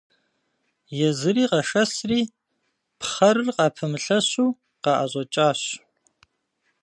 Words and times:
Езыри 1.07 1.43
къэшэсри 1.51 2.21
пхъэрыр 2.99 3.47
къыпэмылъэщу 3.55 4.47
къаӏэщӏэкӏащ. 4.83 5.61